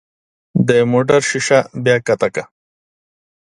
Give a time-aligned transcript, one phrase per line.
[0.67, 2.43] د موټر ښيښه بیا ښکته کړه.